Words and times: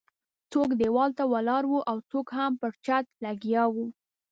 څوک 0.51 0.69
ديوال 0.81 1.11
ته 1.17 1.23
ولاړ 1.33 1.63
وو 1.67 1.79
او 1.91 1.97
څوک 2.09 2.27
هم 2.37 2.51
پر 2.61 2.71
چت 2.85 3.05
لګیا 3.25 3.63
وو. 3.73 3.85